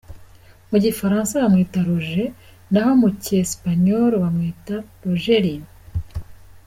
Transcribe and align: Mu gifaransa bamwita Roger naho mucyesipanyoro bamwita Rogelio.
Mu 0.69 0.77
gifaransa 0.85 1.33
bamwita 1.43 1.79
Roger 1.87 2.29
naho 2.71 2.91
mucyesipanyoro 3.01 4.15
bamwita 4.23 4.75
Rogelio. 5.03 5.65